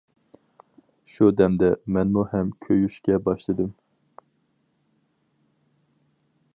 [1.15, 3.71] شۇ دەمدە مەنمۇ ھەم كۆيۈشكە باشلىدىم.